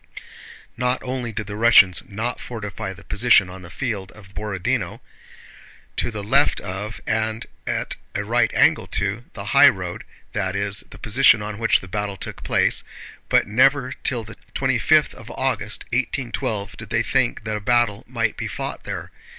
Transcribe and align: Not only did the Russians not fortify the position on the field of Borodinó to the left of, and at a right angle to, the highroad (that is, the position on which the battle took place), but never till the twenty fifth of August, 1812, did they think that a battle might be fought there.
Not 0.77 1.03
only 1.03 1.31
did 1.31 1.45
the 1.45 1.55
Russians 1.55 2.01
not 2.09 2.39
fortify 2.41 2.91
the 2.91 3.03
position 3.03 3.51
on 3.51 3.61
the 3.61 3.69
field 3.69 4.11
of 4.13 4.33
Borodinó 4.33 4.99
to 5.97 6.09
the 6.09 6.23
left 6.23 6.59
of, 6.59 6.99
and 7.05 7.45
at 7.67 7.97
a 8.15 8.23
right 8.23 8.49
angle 8.55 8.87
to, 8.87 9.25
the 9.33 9.45
highroad 9.53 10.03
(that 10.33 10.55
is, 10.55 10.83
the 10.89 10.97
position 10.97 11.43
on 11.43 11.59
which 11.59 11.81
the 11.81 11.87
battle 11.87 12.17
took 12.17 12.41
place), 12.41 12.83
but 13.29 13.45
never 13.45 13.91
till 14.03 14.23
the 14.23 14.37
twenty 14.55 14.79
fifth 14.79 15.13
of 15.13 15.29
August, 15.29 15.83
1812, 15.91 16.77
did 16.77 16.89
they 16.89 17.03
think 17.03 17.43
that 17.43 17.55
a 17.57 17.61
battle 17.61 18.03
might 18.07 18.35
be 18.35 18.47
fought 18.47 18.85
there. 18.85 19.11